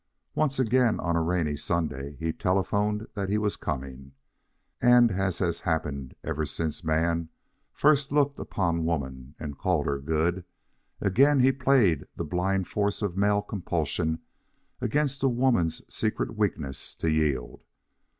[0.33, 4.13] Once again, on a rainy Sunday, he telephoned that he was coming.
[4.81, 7.29] And, as has happened ever since man
[7.71, 10.43] first looked upon woman and called her good,
[11.01, 14.17] again he played the blind force of male compulsion
[14.81, 17.61] against the woman's secret weakness to yield.